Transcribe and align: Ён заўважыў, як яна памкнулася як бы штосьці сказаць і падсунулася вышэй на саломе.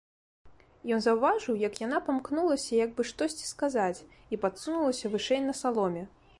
Ён 0.95 1.03
заўважыў, 1.05 1.59
як 1.67 1.73
яна 1.85 1.99
памкнулася 2.07 2.73
як 2.79 2.97
бы 2.97 3.07
штосьці 3.11 3.45
сказаць 3.53 4.05
і 4.35 4.43
падсунулася 4.47 5.05
вышэй 5.17 5.41
на 5.49 5.53
саломе. 5.65 6.03